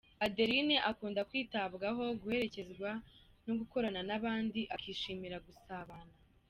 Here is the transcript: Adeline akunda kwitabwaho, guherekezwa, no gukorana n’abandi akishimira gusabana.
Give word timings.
Adeline 0.25 0.75
akunda 0.91 1.21
kwitabwaho, 1.29 2.03
guherekezwa, 2.21 2.91
no 3.45 3.53
gukorana 3.59 4.01
n’abandi 4.09 4.61
akishimira 4.75 5.37
gusabana. 5.45 6.13